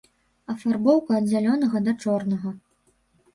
[0.53, 2.55] Афарбоўка ад зялёнага да чорнага.